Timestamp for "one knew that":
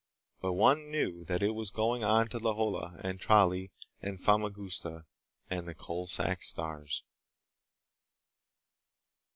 0.53-1.43